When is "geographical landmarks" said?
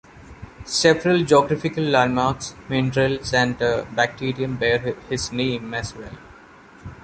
1.23-2.55